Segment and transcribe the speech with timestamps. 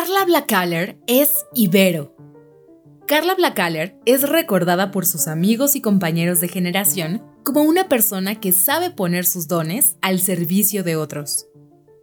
[0.00, 2.16] Carla Blackaller es Ibero.
[3.06, 8.52] Carla Blackaller es recordada por sus amigos y compañeros de generación como una persona que
[8.52, 11.48] sabe poner sus dones al servicio de otros.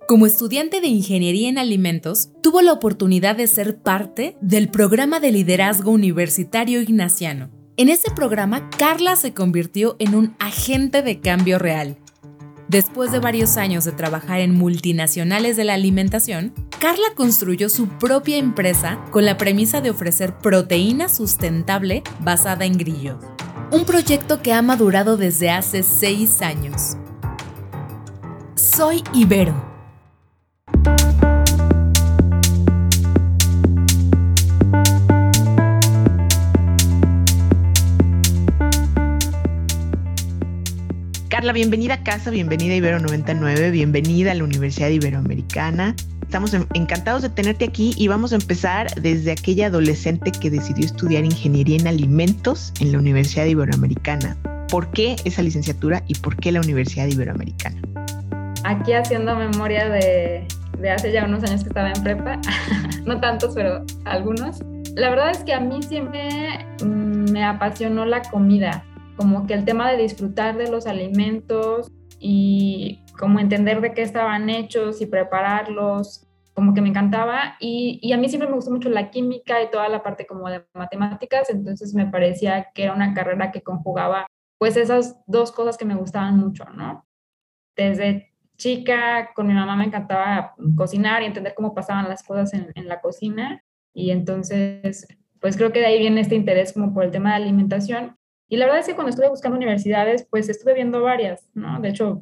[0.07, 5.32] Como estudiante de Ingeniería en Alimentos, tuvo la oportunidad de ser parte del programa de
[5.32, 7.50] liderazgo universitario ignaciano.
[7.77, 11.98] En ese programa, Carla se convirtió en un agente de cambio real
[12.68, 18.38] Después de varios años de trabajar en multinacionales de la alimentación, Carla construyó su propia
[18.38, 23.17] empresa con la premisa de ofrecer proteína sustentable basada en grillos.
[23.72, 26.98] Un proyecto que ha madurado desde hace seis años.
[28.55, 29.77] Soy Ibero
[41.48, 45.96] Carla, bienvenida a casa, bienvenida a Ibero 99, bienvenida a la Universidad Iberoamericana.
[46.22, 51.23] Estamos encantados de tenerte aquí y vamos a empezar desde aquella adolescente que decidió estudiar
[51.23, 54.36] ingeniería en alimentos en la Universidad Iberoamericana.
[54.67, 57.80] ¿Por qué esa licenciatura y por qué la Universidad Iberoamericana?
[58.66, 60.45] Aquí haciendo memoria de,
[60.82, 62.42] de hace ya unos años que estaba en prepa,
[63.06, 64.59] no tantos, pero algunos.
[64.95, 66.28] La verdad es que a mí siempre
[66.84, 68.84] mm, me apasionó la comida
[69.18, 74.50] como que el tema de disfrutar de los alimentos y como entender de qué estaban
[74.50, 77.56] hechos y prepararlos, como que me encantaba.
[77.60, 80.66] Y, a mí siempre me gustó mucho la química y toda la parte como de
[80.73, 84.28] matemáticas, entonces me parecía que era una carrera que conjugaba
[84.60, 87.06] pues esas dos cosas que me gustaban mucho, ¿no?
[87.76, 92.72] Desde chica con mi mamá me encantaba cocinar y entender cómo pasaban las cosas en,
[92.73, 93.64] en la cocina.
[93.94, 95.08] Y entonces
[95.40, 98.18] pues creo que de ahí viene este interés como por el tema de alimentación
[98.50, 101.80] y la verdad es que cuando estuve buscando universidades, pues estuve viendo varias, ¿no?
[101.81, 102.22] De hecho,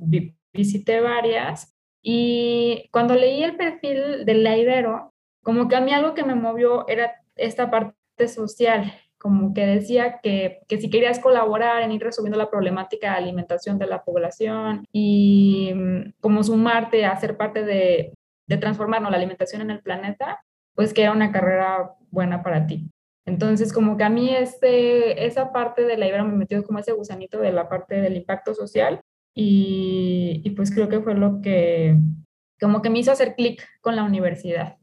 [0.53, 6.23] visité varias y cuando leí el perfil del Ibero, como que a mí algo que
[6.23, 11.91] me movió era esta parte social, como que decía que, que si querías colaborar en
[11.91, 17.37] ir resolviendo la problemática de alimentación de la población y mm, como sumarte a ser
[17.37, 18.13] parte de,
[18.47, 20.43] de transformarnos la alimentación en el planeta,
[20.75, 22.89] pues que era una carrera buena para ti.
[23.25, 26.91] Entonces, como que a mí este, esa parte de la Ibero me metió como ese
[26.91, 29.01] gusanito de la parte del impacto social
[29.33, 31.97] y, y pues creo que fue lo que
[32.59, 34.77] como que me hizo hacer clic con la universidad.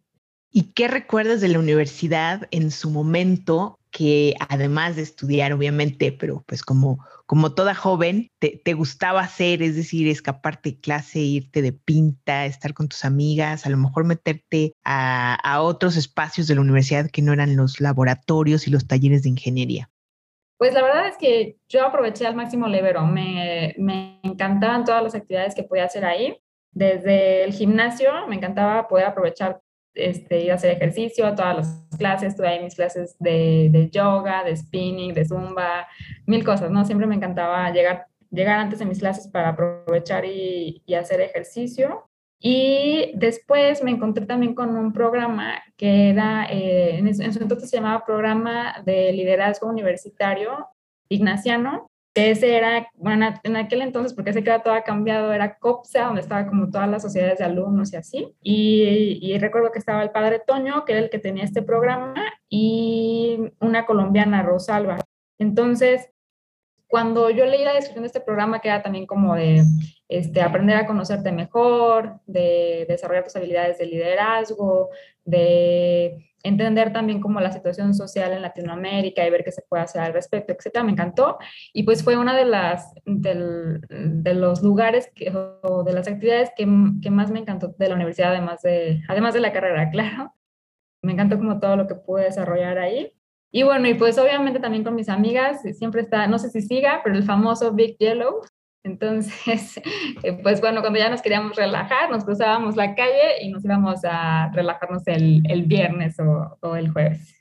[0.51, 6.45] ¿Y qué recuerdas de la universidad en su momento que además de estudiar, obviamente, pero
[6.47, 6.99] pues como,
[7.33, 12.75] como toda joven, te, gustaba hacer, es decir, escaparte de clase, irte de pinta, estar
[12.75, 17.33] con tus amigas, a lo mejor meterte a, otros espacios de la universidad que no
[17.33, 19.89] eran los laboratorios y los talleres de ingeniería.
[20.59, 25.15] Pues la verdad es que yo aproveché al máximo Levero, me, me encantaban todas las
[25.15, 26.37] actividades que podía hacer ahí.
[26.71, 29.63] Desde el gimnasio me encantaba poder aprovechar
[29.95, 33.91] este, ir a hacer ejercicio, a todas las clases, tuve ahí mis clases de, de,
[33.91, 35.87] yoga, de spinning, de zumba,
[36.27, 36.85] mil cosas, ¿no?
[36.85, 42.09] Siempre me encantaba llegar, llegar antes de mis clases para aprovechar y, y hacer ejercicio.
[42.45, 47.71] Y después me encontré también con un programa que era, eh, en, en, su entonces
[47.71, 50.67] se llamaba Programa de Liderazgo Universitario
[51.09, 56.21] Ignaciano, ese era, bueno, en aquel entonces, porque ese que todo cambiado, era COPSA, donde
[56.21, 58.37] estaba como todas las sociedades de alumnos y así.
[58.43, 62.15] Y, y, recuerdo que estaba el padre Toño, que era el que tenía este programa,
[62.49, 64.99] y una colombiana, Rosalba.
[65.39, 66.12] Entonces,
[66.93, 69.65] cuando yo leí la descripción de este programa, que era también como de
[70.09, 74.91] este, aprender a conocerte mejor, de desarrollar tus habilidades de liderazgo,
[75.25, 80.03] de entender también como la situación social en Latinoamérica y ver qué se puede hacer
[80.03, 81.39] al respecto, etcétera, me encantó.
[81.73, 85.33] Y pues fue una de las, de los lugares que,
[85.63, 86.69] o de las actividades que,
[87.01, 90.35] que, más me encantó de la universidad, además de, además de la carrera, claro.
[91.01, 93.15] Me encantó como todo lo que pude desarrollar ahí.
[93.53, 97.03] Y bueno, y pues obviamente también con mis amigas, siempre está, no sé si siga,
[97.05, 98.41] pero el famoso Big Yellow,
[98.85, 99.81] entonces,
[100.23, 104.01] eh, pues bueno, cuando ya nos queríamos relajar, nos cruzábamos la calle y nos íbamos
[104.05, 107.37] a relajarnos el, el viernes o, o, el jueves.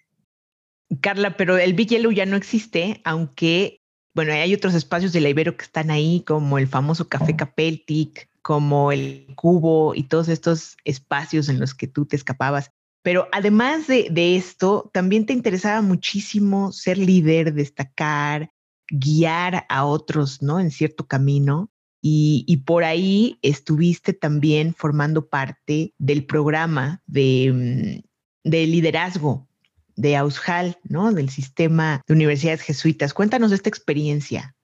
[0.99, 3.79] Carla, pero el Big Yellow ya no existe, aunque,
[4.13, 8.29] bueno, hay otros espacios de la Ibero que están ahí, como el famoso Café Capeltic,
[8.41, 12.71] como el Cubo y todos estos espacios en los que tú te escapabas.
[13.03, 18.51] Pero además de, de esto, también te interesaba muchísimo ser líder, destacar,
[18.89, 20.59] guiar a otros, ¿no?
[20.59, 21.71] En cierto camino.
[22.03, 28.01] Y, por ahí estuviste también formando parte del programa de,
[28.43, 29.47] mm, de liderazgo
[29.95, 31.11] de Aushal, ¿no?
[31.11, 33.13] Del sistema de universidades jesuitas.
[33.13, 34.55] Cuéntanos de esta experiencia.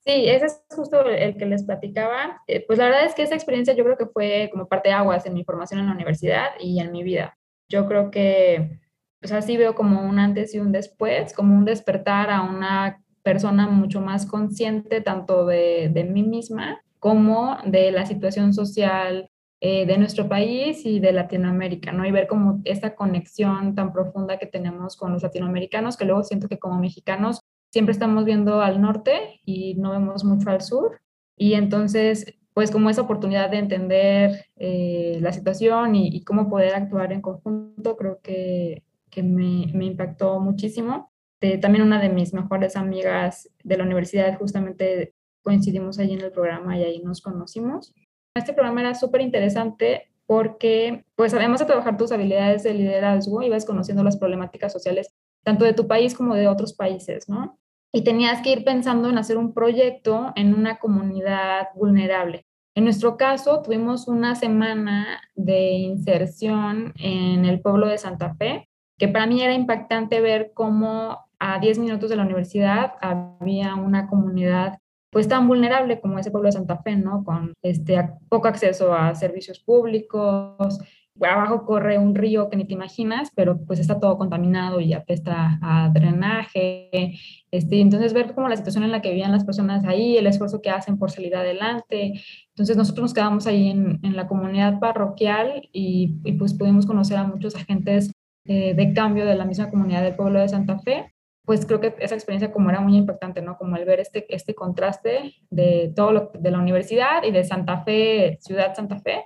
[0.00, 2.42] Sí, ese es justo el que les platicaba.
[2.46, 4.94] Eh, pues la verdad es que esa experiencia yo creo que fue como parte de
[4.94, 7.36] aguas en mi formación en la universidad y en mi vida.
[7.68, 8.80] Yo creo que,
[9.20, 13.68] pues así veo como un antes y un después, como un despertar a una persona
[13.68, 19.30] mucho más consciente tanto de, de mí misma como de la situación social
[19.60, 22.06] eh, de nuestro país y de Latinoamérica, ¿no?
[22.06, 26.48] Y ver como esta conexión tan profunda que tenemos con los latinoamericanos, que luego siento
[26.48, 27.40] que como mexicanos
[27.72, 31.00] siempre estamos viendo al norte y no vemos mucho al sur.
[31.36, 37.12] Y entonces, pues como esa oportunidad de entender eh, la situación y, cómo poder actuar
[37.12, 41.12] en conjunto, creo que, que me, me, impactó muchísimo.
[41.60, 45.14] también una de mis mejores amigas de la universidad, justamente
[45.44, 47.94] coincidimos allí en el programa y ahí nos conocimos.
[48.34, 53.66] Este programa era súper interesante porque, pues, además de trabajar tus habilidades de liderazgo, ibas
[53.66, 55.14] conociendo las problemáticas sociales
[55.44, 57.56] tanto de tu país como de otros países, ¿no?
[57.92, 62.47] Y tenías que ir pensando en hacer un proyecto en una comunidad vulnerable.
[62.74, 68.68] En nuestro caso, tuvimos una semana de inserción en el pueblo de Santa Fe,
[68.98, 74.08] que para mí era impactante ver cómo a 10 minutos de la universidad había una
[74.08, 74.78] comunidad
[75.10, 77.24] pues tan vulnerable como ese pueblo de Santa Fe, ¿no?
[77.24, 77.96] Con este
[78.28, 80.78] poco acceso a servicios públicos,
[81.20, 85.58] abajo corre un río que ni te imaginas, pero pues está todo contaminado y apesta
[85.62, 87.18] a drenaje.
[87.50, 90.60] Este, entonces ver cómo la situación en la que vivían las personas ahí, el esfuerzo
[90.60, 92.20] que hacen por salir adelante.
[92.50, 97.16] Entonces nosotros nos quedamos ahí en, en la comunidad parroquial y, y, pues pudimos conocer
[97.16, 98.12] a muchos agentes
[98.44, 101.12] eh, de cambio de la misma comunidad del pueblo de Santa Fe
[101.48, 103.56] pues creo que esa experiencia como era muy impactante, ¿no?
[103.56, 107.84] Como el ver este, este contraste de todo lo de la universidad y de Santa
[107.84, 109.24] Fe, ciudad Santa Fe,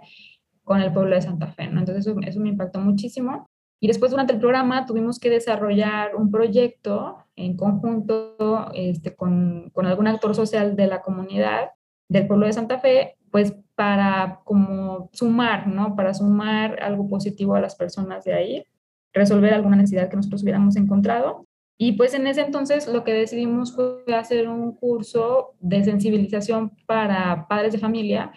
[0.72, 1.80] con el pueblo de Santa Fe, ¿no?
[1.80, 3.46] Entonces eso, me impactó muchísimo.
[3.78, 9.84] Y después durante el programa tuvimos que desarrollar un proyecto en conjunto este, con, con
[9.84, 11.72] algún actor social de la comunidad
[12.08, 15.94] del pueblo de Santa Fe, pues para como sumar, ¿no?
[15.94, 18.64] Para sumar algo positivo a las personas de ahí,
[19.12, 21.44] resolver alguna necesidad que nosotros hubiéramos encontrado
[21.84, 27.48] y pues en ese entonces lo que decidimos fue hacer un curso de sensibilización para
[27.48, 28.30] padres de familia,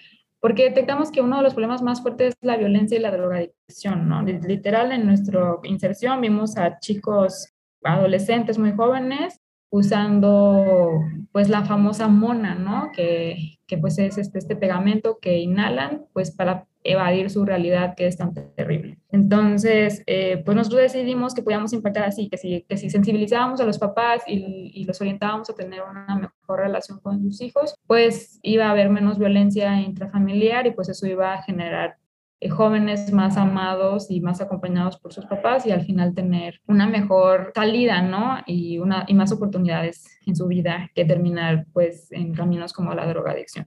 [0.45, 4.07] porque detectamos que uno de los problemas más fuertes es la violencia y la drogadicción,
[4.07, 4.21] ¿no?
[4.21, 11.01] Literal, en nuestra inserción vimos a chicos adolescentes muy jóvenes usando
[11.31, 12.91] pues la famosa mona, ¿no?
[12.95, 18.05] Que, que pues es este, este pegamento que inhalan pues para evadir su realidad que
[18.05, 18.99] es tan terrible.
[19.09, 23.65] Entonces, eh, pues nosotros decidimos que podíamos impactar así, que si, que si sensibilizábamos a
[23.65, 28.39] los papás y, y, los orientábamos a tener una mejor relación con sus hijos, pues
[28.43, 31.97] iba a haber menos violencia intrafamiliar y pues eso iba a generar
[32.41, 36.85] eh, jóvenes más amados y más acompañados por sus papás y al final tener una
[36.85, 38.39] mejor salida, ¿no?
[38.45, 43.07] Y, una, y más oportunidades en su vida que terminar pues en caminos como la
[43.07, 43.65] drogadicción.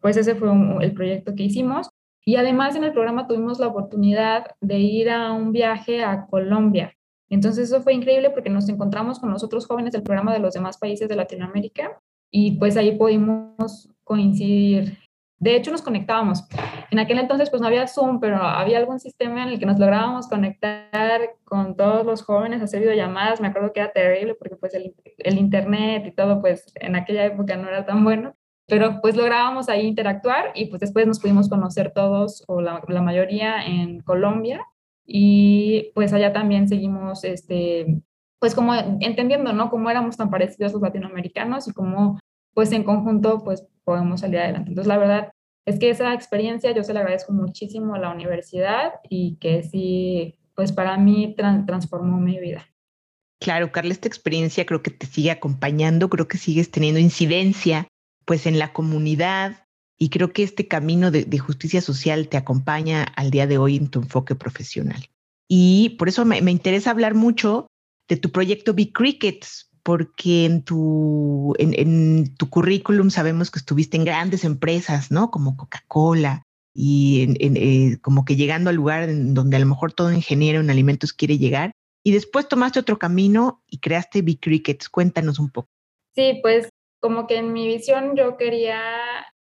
[0.00, 0.50] Pues ese fue
[0.80, 1.90] el proyecto que hicimos.
[2.24, 6.92] Y además en el programa tuvimos la oportunidad de ir a un viaje a Colombia.
[7.28, 10.54] Entonces eso fue increíble porque nos encontramos con los otros jóvenes del programa de los
[10.54, 12.00] demás países de Latinoamérica
[12.30, 14.98] y pues ahí pudimos coincidir.
[15.38, 16.44] De hecho nos conectábamos.
[16.90, 19.78] En aquel entonces pues no había Zoom, pero había algún sistema en el que nos
[19.78, 23.40] lográbamos conectar con todos los jóvenes, hacer videollamadas.
[23.40, 27.24] Me acuerdo que era terrible porque pues el, el internet y todo pues en aquella
[27.26, 28.34] época no era tan bueno
[28.66, 33.00] pero pues lográbamos ahí interactuar y pues después nos pudimos conocer todos o la, la,
[33.00, 34.66] mayoría en Colombia
[35.04, 38.02] y pues allá también seguimos este
[38.46, 42.20] pues como entendiendo no cómo éramos tan parecidos los latinoamericanos y cómo
[42.54, 44.68] pues en conjunto pues podemos salir adelante.
[44.68, 45.32] Entonces la verdad
[45.64, 50.38] es que esa experiencia yo se la agradezco muchísimo a la universidad y que sí
[50.54, 52.64] pues para mí transformó mi vida.
[53.40, 57.88] Claro, Carla, esta experiencia creo que te sigue acompañando, creo que sigues teniendo incidencia
[58.26, 59.64] pues en la comunidad
[59.98, 63.88] y creo que este camino de, justicia social te acompaña al día de hoy en
[63.88, 65.04] tu enfoque profesional.
[65.48, 67.66] Y por eso me, interesa hablar mucho
[68.08, 74.04] de tu proyecto Big Crickets, porque en tu, en, tu currículum sabemos que estuviste en
[74.04, 75.30] grandes empresas, ¿no?
[75.30, 76.42] Como Coca-Cola
[76.74, 80.70] y eh, como que llegando al lugar en donde a lo mejor todo ingeniero en
[80.70, 81.70] alimentos quiere llegar.
[82.02, 84.88] Y después tomaste otro camino y creaste Big Crickets.
[84.88, 85.68] Cuéntanos un poco.
[86.14, 86.68] Sí, pues
[87.00, 88.80] como que en mi visión yo quería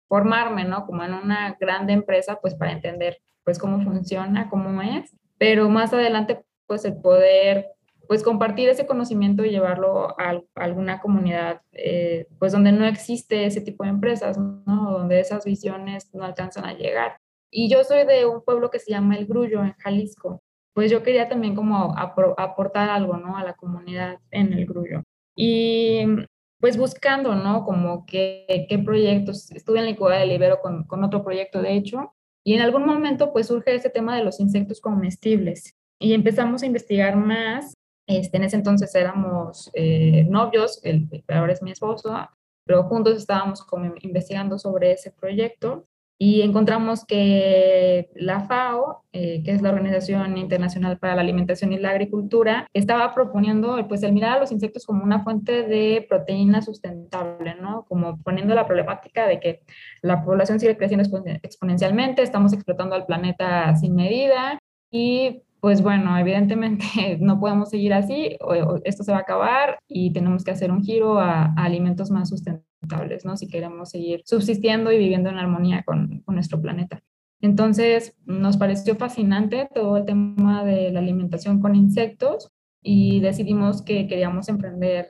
[0.08, 0.86] formarme, ¿no?
[0.86, 5.93] Como en una grande empresa, pues para entender, pues cómo funciona, cómo es, pero más
[5.93, 7.67] adelante, pues el poder,
[8.12, 13.62] pues compartir ese conocimiento y llevarlo a, alguna comunidad, eh, pues donde no existe ese
[13.62, 14.91] tipo de empresas, ¿no?
[14.91, 17.15] Donde esas visiones no alcanzan a llegar.
[17.50, 20.41] Y yo soy de un pueblo que se llama El Grullo, en Jalisco.
[20.74, 23.38] Pues yo quería también como aportar algo, ¿no?
[23.38, 25.03] A la comunidad en El Grullo.
[25.34, 26.03] Y
[26.60, 27.63] pues buscando, ¿no?
[27.63, 29.50] Como qué, proyectos.
[29.51, 32.13] Estuve en la incubadora del Ibero con, con, otro proyecto, de hecho,
[32.44, 35.77] y en algún momento pues surge ese tema de los insectos comestibles.
[35.98, 37.74] y empezamos a investigar más.
[38.08, 42.15] Este, en ese entonces éramos eh, novios, el, ahora es mi esposo,
[42.65, 45.86] pero juntos estábamos como investigando sobre ese proyecto
[46.24, 51.79] y encontramos que la FAO, eh, que es la Organización Internacional para la Alimentación y
[51.79, 56.62] la Agricultura, estaba proponiendo pues el mirar a los insectos como una fuente de proteína
[56.62, 57.86] sustentable, ¿no?
[57.89, 59.62] Como poniendo la problemática de que
[60.03, 61.10] la población sigue creciendo
[61.41, 64.60] exponencialmente, estamos explotando al planeta sin medida
[64.91, 66.86] y pues bueno, evidentemente
[67.22, 68.36] no podemos seguir así,
[68.84, 73.24] esto se va a acabar y tenemos que hacer un giro a, alimentos más sustentables,
[73.24, 73.38] ¿no?
[73.38, 77.01] Si queremos seguir subsistiendo y viviendo en armonía con, nuestro planeta.
[77.41, 82.50] Entonces, nos pareció fascinante todo el tema de la alimentación con insectos
[82.82, 85.10] y decidimos que queríamos emprender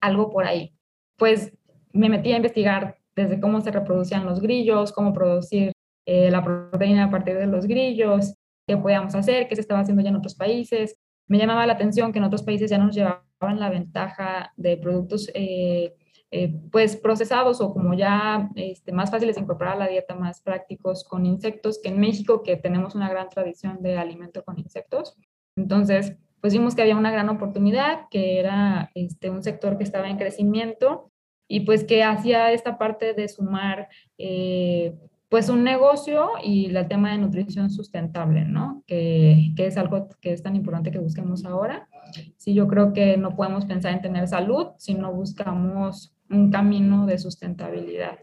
[0.00, 0.72] algo por ahí.
[1.18, 1.52] Pues
[1.92, 5.72] me metí a investigar desde cómo se reproducían los grillos, cómo producir
[6.06, 8.34] eh, la proteína a partir de los grillos,
[8.70, 10.96] qué podíamos hacer, qué se estaba haciendo ya en otros países.
[11.26, 15.28] Me llamaba la atención que en otros países ya nos llevaban la ventaja de productos
[15.34, 15.96] eh,
[16.30, 20.40] eh, pues procesados o como ya este, más fáciles de incorporar a la dieta, más
[20.40, 25.16] prácticos con insectos que en México, que tenemos una gran tradición de alimento con insectos.
[25.56, 30.08] Entonces, pues vimos que había una gran oportunidad, que era este, un sector que estaba
[30.08, 31.10] en crecimiento
[31.48, 34.94] y pues que hacía esta parte de sumar eh,
[35.30, 38.82] pues un negocio y el tema de nutrición sustentable, ¿no?
[38.86, 41.88] Que, que, es algo que es tan importante que busquemos ahora.
[42.36, 47.06] Sí, yo creo que no podemos pensar en tener salud si no buscamos un camino
[47.06, 48.18] de sustentabilidad.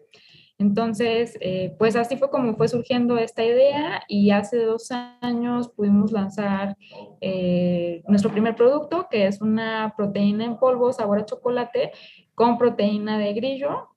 [0.60, 4.90] Entonces, eh, pues así fue como fue surgiendo esta idea y hace dos
[5.22, 6.76] años pudimos lanzar
[7.22, 11.92] eh, nuestro primer producto, que es una proteína en polvo sabor chocolate
[12.34, 13.90] con proteína de grillo.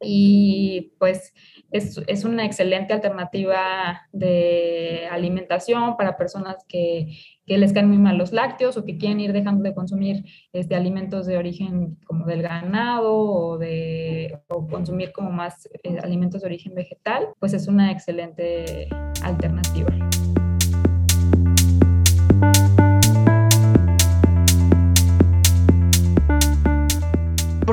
[0.00, 1.32] Y pues
[1.72, 8.16] es, es, una excelente alternativa de alimentación para personas que, que, les caen muy mal
[8.16, 12.42] los lácteos o que quieren ir dejando de consumir este, alimentos de origen como del
[12.42, 17.90] ganado o, de, o consumir como más eh, alimentos de origen vegetal, pues es una
[17.90, 18.88] excelente
[19.22, 19.92] alternativa.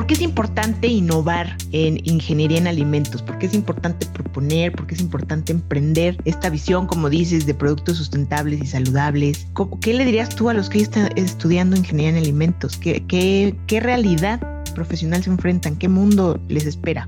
[0.06, 3.22] ¿Por qué es importante innovar en ingeniería en alimentos?
[3.22, 4.70] ¿Por qué es importante proponer?
[4.70, 9.48] ¿Por qué es importante emprender esta visión, como dices, de productos sustentables y saludables?
[9.80, 12.76] ¿Qué le dirías tú a los que están estudiando ingeniería en alimentos?
[12.76, 14.38] ¿Qué, qué, qué realidad
[14.76, 15.74] profesional se enfrentan?
[15.74, 17.04] ¿Qué mundo les espera?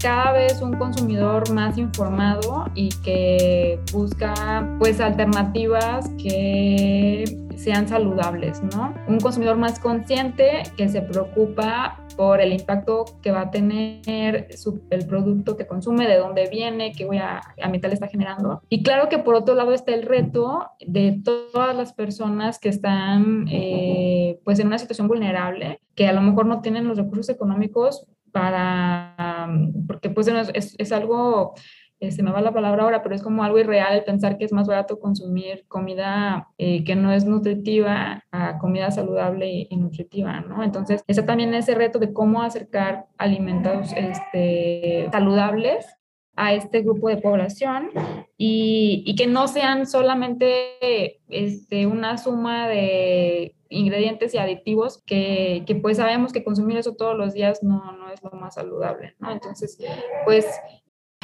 [0.00, 7.24] Cada vez un consumidor más informado y que busca pues alternativas que
[7.56, 8.94] sean saludables, ¿no?
[9.06, 14.48] Un consumidor más consciente que se preocupa por el impacto que va a tener
[14.90, 18.62] el producto que consume, de dónde viene, qué voy a, ambiental está generando.
[18.70, 23.46] Y claro que por otro lado está el reto de todas las personas que están
[23.50, 28.06] eh, pues en una situación vulnerable, que a lo mejor no tienen los recursos económicos
[28.30, 29.48] para,
[29.86, 31.54] porque pues es, es algo
[32.00, 34.52] eh, se me va la palabra ahora, pero es como algo irreal pensar que es
[34.54, 40.62] más barato consumir comida eh, que no es nutritiva a comida saludable y, nutritiva, ¿no?
[40.62, 45.86] Entonces, está también ese reto de cómo acercar alimentos este, saludables
[46.40, 47.90] a este grupo de población
[48.38, 55.98] y, que no sean solamente este, una suma de ingredientes y aditivos que, que, pues
[55.98, 59.14] sabemos que consumir eso todos los días no, no es lo más saludable.
[59.30, 59.78] Entonces,
[60.24, 60.46] pues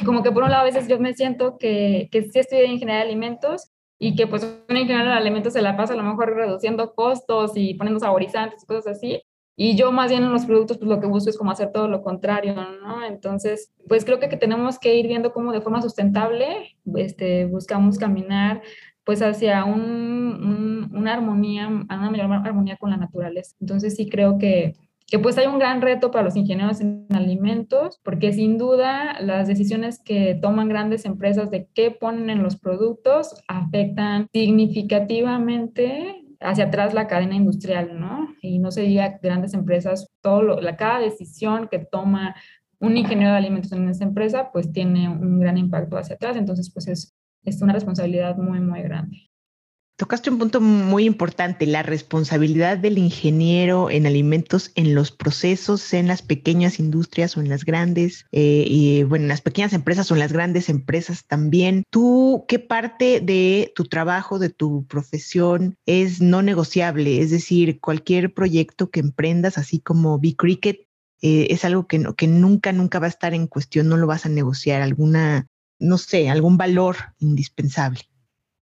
[0.05, 3.03] como que por un lado a veces yo me siento que, que sí estudié ingeniería
[3.03, 6.35] de alimentos y que pues un ingeniero de alimentos se la pasa a lo mejor
[6.35, 9.23] reduciendo costos y poniendo saborizantes y cosas así.
[9.59, 11.87] Y yo más bien en los productos pues lo que busco es como hacer todo
[11.87, 13.03] lo contrario, ¿no?
[13.03, 17.97] Entonces, pues creo que, que tenemos que ir viendo cómo de forma sustentable este, buscamos
[17.97, 18.61] caminar
[19.03, 23.55] pues hacia un, una armonía, una mayor armonía con la naturaleza.
[23.59, 24.75] Entonces sí creo que,
[25.07, 29.47] que pues hay un gran reto para los ingenieros en alimentos, porque sin duda las
[29.47, 36.93] decisiones que toman grandes empresas de qué ponen en los productos afectan significativamente hacia atrás
[36.93, 38.33] la cadena industrial, ¿no?
[38.41, 42.35] Y no se diga grandes empresas, todo lo, la, cada decisión que toma
[42.79, 46.71] un ingeniero de alimentos en esa empresa, pues tiene un gran impacto hacia atrás, entonces
[46.71, 49.29] pues es, es una responsabilidad muy, muy grande.
[49.97, 56.07] Tocaste un punto muy importante, la responsabilidad del ingeniero en alimentos, en los procesos, en
[56.07, 60.13] las pequeñas industrias o en las grandes, eh, y bueno, en las pequeñas empresas o
[60.13, 61.83] en las grandes empresas también.
[61.89, 67.19] ¿Tú qué parte de tu trabajo, de tu profesión es no negociable?
[67.19, 70.85] Es decir, cualquier proyecto que emprendas, así como B-Cricket,
[71.23, 74.27] eh, es algo que, que nunca, nunca va a estar en cuestión, no lo vas
[74.27, 75.47] a negociar, alguna,
[75.79, 78.01] no sé, algún valor indispensable.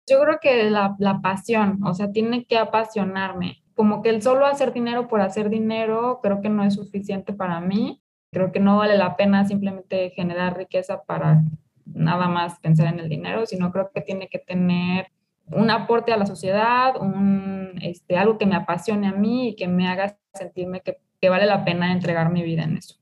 [0.07, 3.63] Yo creo que la, la pasión, o sea, tiene que apasionarme.
[3.73, 7.59] Como que el solo hacer dinero por hacer dinero, creo que no es suficiente para
[7.59, 8.01] mí.
[8.31, 11.43] Creo que no vale la pena simplemente generar riqueza para
[11.85, 15.07] nada más pensar en el dinero, sino creo que tiene que tener
[15.51, 19.67] un aporte a la sociedad, un, este, algo que me apasione a mí y que
[19.67, 22.95] me haga sentirme que, que vale la pena entregar mi vida en eso.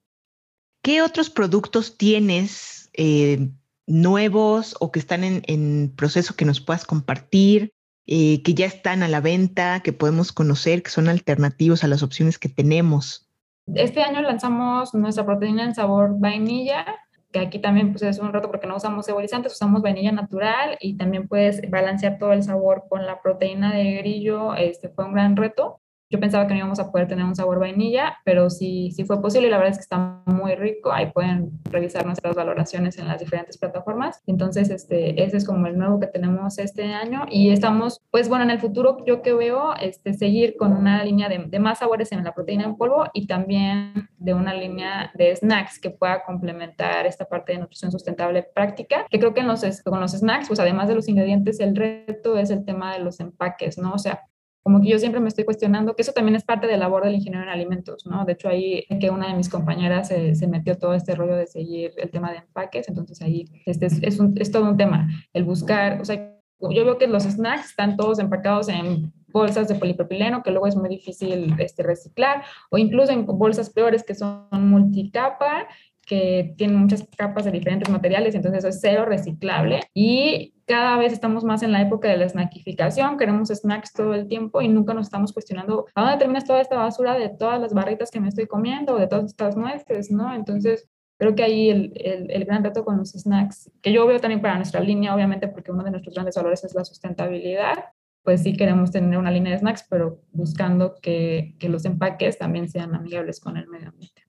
[0.82, 3.50] ¿Qué otros productos tienes eh,
[3.88, 7.74] nuevos o que están en, proceso que nos puedas compartir,
[8.06, 12.04] eh, que ya están a la venta, que podemos conocer, que son alternativos a las
[12.04, 13.30] opciones que tenemos?
[13.74, 16.86] Este año lanzamos nuestra proteína en sabor vainilla,
[17.32, 20.96] que aquí también pues, es un reto porque no usamos saborizantes, usamos vainilla natural y
[20.96, 24.54] también puedes balancear todo el sabor con la proteína de grillo.
[24.56, 25.82] Este fue un gran reto.
[26.14, 29.20] Yo pensaba que no íbamos a poder tener un sabor vainilla, pero sí, sí fue
[29.20, 30.92] posible y la verdad es que está muy rico.
[30.92, 34.22] Ahí pueden revisar nuestras valoraciones en las diferentes plataformas.
[34.28, 38.44] Entonces, este, ese es como el nuevo que tenemos este año y estamos, pues bueno,
[38.44, 42.12] en el futuro yo que veo, este, seguir con una línea de, de más sabores
[42.12, 47.08] en la proteína en polvo y también de una línea de snacks que pueda complementar
[47.08, 50.60] esta parte de nutrición sustentable práctica, que creo que en los, con los snacks, pues
[50.60, 53.94] además de los ingredientes, el reto es el tema de los empaques, ¿no?
[53.94, 54.28] O sea,
[54.64, 57.04] como que yo siempre me estoy cuestionando, que eso también es parte de la labor
[57.04, 58.24] del ingeniero en alimentos, ¿no?
[58.26, 61.48] De hecho, ahí que una de mis compañeras se, se metió todo este rollo de
[61.48, 65.10] seguir el tema de empaques, entonces ahí este es, es, un, es todo un tema,
[65.34, 69.76] el buscar, o sea, yo veo que los snacks están todos empacados en bolsas de
[69.76, 74.48] polipropileno, que luego es muy difícil este, reciclar, o incluso en bolsas peores que son
[74.52, 75.68] multicapa,
[76.06, 79.82] que tienen muchas capas de diferentes materiales, entonces eso es cero reciclable.
[79.94, 84.28] Y cada vez estamos más en la época de la snackificación, queremos snacks todo el
[84.28, 87.74] tiempo y nunca nos estamos cuestionando a dónde termina toda esta basura de todas las
[87.74, 90.34] barritas que me estoy comiendo o de todas estas nueces, ¿no?
[90.34, 94.20] Entonces, creo que ahí el, el, el, gran reto con los snacks, que yo veo
[94.20, 97.86] también para nuestra línea, obviamente, porque uno de nuestros grandes valores es la sustentabilidad,
[98.24, 102.70] pues sí queremos tener una línea de snacks, pero buscando que, que los empaques también
[102.70, 104.23] sean amigables con el medio ambiente.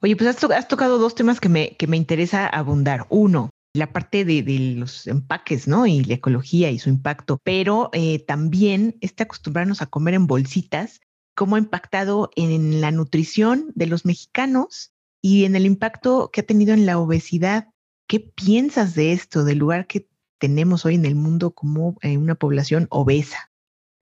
[0.00, 3.06] Oye, pues has, tocado dos temas que me, que me interesa abundar.
[3.08, 5.86] Uno, la parte de, de, los empaques, ¿no?
[5.86, 11.00] Y la ecología y su impacto, pero eh, también este acostumbrarnos a comer en bolsitas,
[11.34, 16.46] cómo ha impactado en la nutrición de los mexicanos y en el impacto que ha
[16.46, 17.68] tenido en la obesidad.
[18.06, 20.06] ¿Qué piensas de esto, del lugar que
[20.38, 23.50] tenemos hoy en el mundo como eh, una población obesa?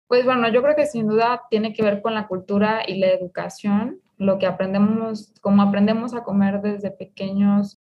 [0.08, 3.08] Pues bueno, yo creo que sin duda tiene que ver con la cultura y la
[3.08, 4.00] educación.
[4.17, 7.80] Lo que aprendemos, como aprendemos a comer desde pequeños,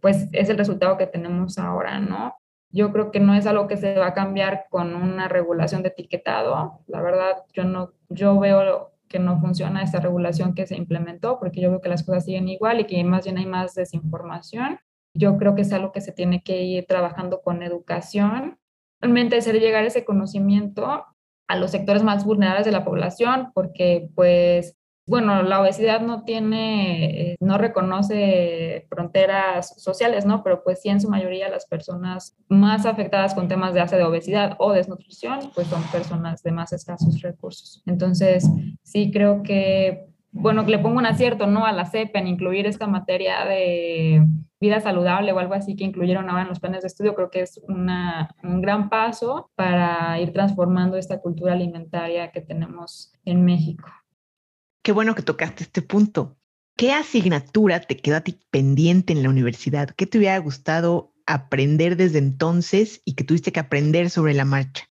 [0.00, 2.34] pues es el resultado que tenemos ahora, ¿no?
[2.70, 5.90] Yo creo que no es algo que se va a cambiar con una regulación de
[5.90, 6.80] etiquetado.
[6.86, 11.60] La verdad, yo no, yo veo que no funciona esta regulación que se implementó, porque
[11.60, 14.80] yo veo que las cosas siguen igual y que más bien hay más desinformación.
[15.14, 18.58] Yo creo que es algo que se tiene que ir trabajando con educación,
[19.00, 21.04] realmente hacer llegar ese conocimiento
[21.46, 24.78] a los sectores más vulnerables de la población, porque pues,
[25.12, 30.42] bueno, la obesidad no tiene, eh, no reconoce fronteras sociales, ¿no?
[30.42, 34.04] Pero pues sí en su mayoría las personas más afectadas con temas de hace de
[34.04, 37.82] obesidad o desnutrición, pues son personas de más escasos recursos.
[37.84, 38.48] Entonces,
[38.82, 41.66] sí creo que bueno, le pongo un acierto, ¿no?
[41.66, 44.26] A la CEP en incluir esta materia de
[44.60, 47.42] vida saludable o algo así que incluyeron ahora en los planes de estudio, creo que
[47.42, 53.90] es una, un gran paso para ir transformando esta cultura alimentaria que tenemos en México.
[54.82, 56.36] Qué bueno que tocaste este punto.
[56.76, 59.90] ¿Qué asignatura te quedó a ti pendiente en la universidad?
[59.90, 64.86] ¿Qué te hubiera gustado aprender desde entonces y que tuviste que aprender sobre la marcha?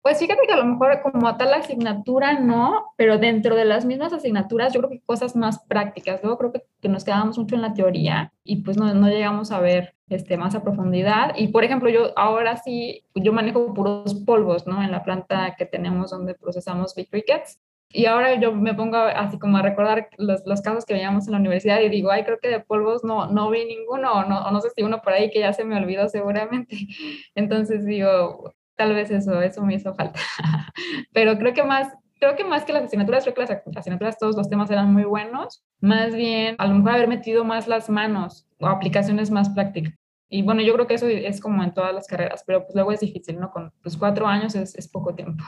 [0.00, 4.14] Pues fíjate que a lo mejor como tal asignatura no, pero dentro de las mismas
[4.14, 6.20] asignaturas yo creo que cosas más prácticas.
[6.22, 9.50] Luego creo que, que nos quedamos mucho en la teoría y pues no, no, llegamos
[9.50, 11.34] a ver este, más a profundidad.
[11.36, 14.82] Y por ejemplo, yo ahora sí, yo manejo puros polvos, ¿no?
[14.82, 17.58] En la planta que tenemos donde procesamos Big Crickets.
[17.90, 21.32] Y ahora yo me pongo así como a recordar los, los, casos que veíamos en
[21.32, 24.44] la universidad y digo, ay, creo que de polvos no, no vi ninguno, o no,
[24.44, 26.76] o no sé si uno por ahí que ya se me olvidó seguramente.
[27.34, 30.20] Entonces digo, tal vez eso, eso me hizo falta.
[31.12, 31.88] Pero creo que más,
[32.20, 35.04] creo que más que las asignaturas, creo que las asignaturas, todos los temas eran muy
[35.04, 35.64] buenos.
[35.80, 39.94] Más bien, a lo mejor haber metido más las manos o aplicaciones más prácticas.
[40.28, 42.92] Y bueno, yo creo que eso es como en todas las carreras, pero pues luego
[42.92, 43.50] es difícil, ¿no?
[43.50, 45.42] Con pues cuatro años es, es poco tiempo.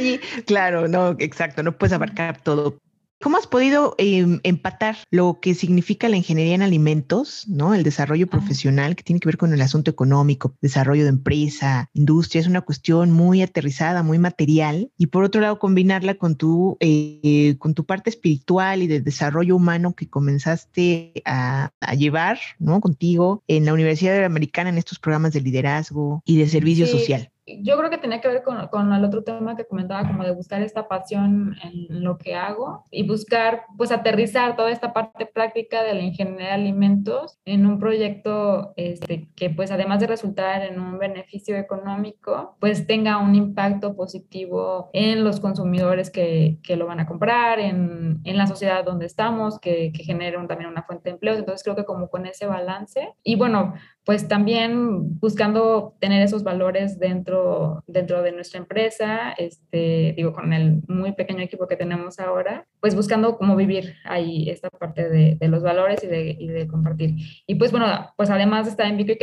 [0.00, 2.78] Oye, claro, no, exacto, no puedes abarcar todo.
[3.22, 7.74] ¿Cómo has podido em, empatar lo que significa la ingeniería en alimentos, ¿no?
[7.74, 12.40] El desarrollo profesional que tiene que ver con el asunto económico, desarrollo de empresa, industria,
[12.40, 14.90] es una cuestión muy aterrizada, muy material.
[14.96, 19.54] Y por otro lado, combinarla con tu, eh, con tu parte espiritual y de desarrollo
[19.54, 22.80] humano que comenzaste a, llevar, ¿no?
[22.80, 27.29] Contigo en la Universidad Americana en estos programas de liderazgo y de servicio social
[27.62, 30.32] yo creo que tenía que ver con, con, el otro tema que comentaba, como de
[30.32, 35.82] buscar esta pasión en lo que hago y buscar, pues, aterrizar toda esta parte práctica
[35.82, 40.80] de la ingeniería de alimentos en un proyecto este, que, pues, además de resultar en
[40.80, 47.00] un beneficio económico, pues, tenga un impacto positivo en los consumidores que, que lo van
[47.00, 51.14] a comprar, en, en, la sociedad donde estamos, que, que genere también una fuente de
[51.14, 51.38] empleos.
[51.38, 56.98] Entonces, creo que como con ese balance y, bueno, pues también buscando tener esos valores
[56.98, 62.66] dentro, dentro de nuestra empresa, este, digo, con el muy pequeño equipo que tenemos ahora,
[62.80, 66.66] pues buscando cómo vivir ahí esta parte de, de los valores y de, y de,
[66.66, 67.14] compartir.
[67.46, 67.86] Y pues bueno,
[68.16, 69.18] pues además de estar en Big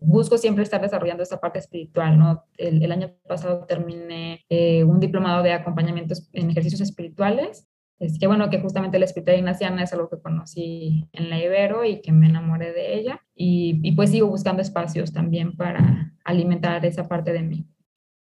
[0.00, 2.44] busco siempre estar desarrollando esta parte espiritual, ¿no?
[2.56, 7.68] El, el año pasado terminé eh, un diplomado de acompañamiento en ejercicios espirituales
[8.02, 11.84] es que bueno, que justamente la espiritualidad ignaciana es algo que conocí en la Ibero
[11.84, 13.20] y que me enamoré de ella.
[13.34, 17.66] Y, y, pues sigo buscando espacios también para alimentar esa parte de mí.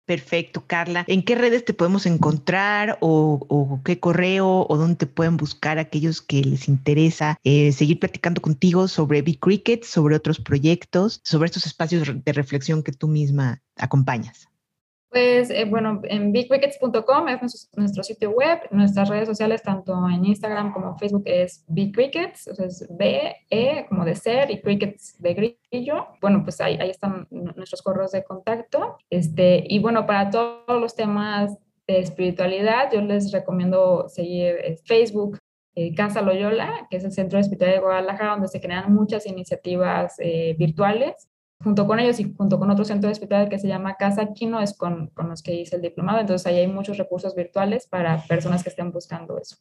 [0.08, 1.04] Perfecto, Carla.
[1.10, 6.22] ¿En qué redes te podemos encontrar o, qué correo o dónde te pueden buscar aquellos
[6.22, 11.66] que les interesa eh, seguir platicando contigo sobre Big Cricket, sobre otros proyectos, sobre estos
[11.66, 14.48] espacios de reflexión que tú misma acompañas?
[15.10, 20.74] Pues eh, bueno, en bigcrickets.com es nuestro, sitio web, nuestras redes sociales, tanto en Instagram
[20.74, 26.08] como Facebook, es bigcrickets, o es B, E como de ser y crickets de grillo.
[26.22, 28.98] Bueno, pues ahí, ahí están nuestros correos de contacto.
[29.10, 35.40] Este, y bueno, para todos los temas de espiritualidad, yo les recomiendo seguir eh, Facebook,
[35.76, 39.26] eh, Casa Loyola, que es el Centro de Espiritualidad de Guadalajara, donde se crean muchas
[39.26, 40.18] iniciativas
[40.58, 41.30] virtuales
[41.64, 44.62] junto con ellos y junto con otro centro de hospital que se llama Casa Quino,
[44.62, 46.20] es con, con los que hice el diplomado.
[46.20, 49.58] Entonces, ahí hay muchos recursos virtuales para personas que estén buscando eso.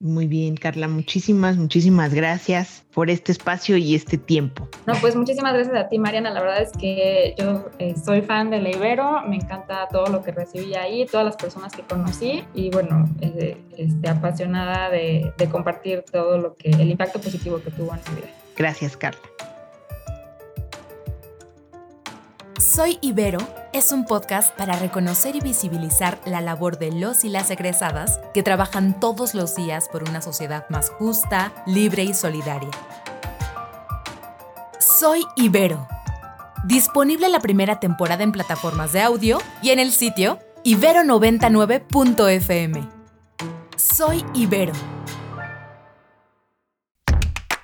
[0.00, 4.68] Muy bien, Carla, muchísimas, muchísimas gracias por este espacio y este tiempo.
[4.86, 6.30] No, pues muchísimas gracias a ti, Mariana.
[6.30, 10.22] La verdad es que yo eh, soy fan de la Ibero, me encanta todo lo
[10.22, 15.48] que recibí ahí, todas las personas que conocí y bueno, eh, este, apasionada de, de
[15.48, 18.30] compartir todo lo que, el impacto positivo que tuvo en mi vida.
[18.56, 19.20] Gracias, Carla.
[22.78, 23.40] Soy Ibero
[23.72, 28.44] es un podcast para reconocer y visibilizar la labor de los y las egresadas que
[28.44, 32.70] trabajan todos los días por una sociedad más justa, libre y solidaria.
[34.78, 35.88] Soy Ibero.
[36.66, 42.88] Disponible la primera temporada en plataformas de audio y en el sitio ibero99.fm.
[43.76, 44.74] Soy Ibero.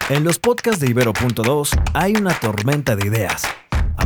[0.09, 3.47] En los podcasts de Ibero.2 hay una tormenta de ideas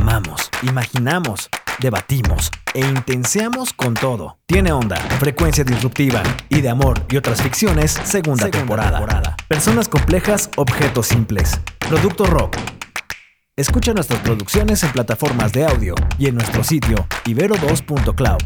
[0.09, 4.39] amamos, imaginamos, debatimos e intenseamos con todo.
[4.47, 9.35] Tiene onda, frecuencia disruptiva y de amor y otras ficciones, segunda, temporada.
[9.47, 11.59] Personas complejas, objetos simples.
[11.77, 12.57] Producto rock.
[13.55, 18.41] Escucha nuestras producciones en plataformas de audio y en nuestro sitio ibero2.cloud.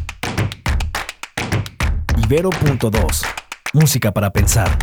[2.24, 3.26] Ibero.2.
[3.72, 4.76] Música para pensar.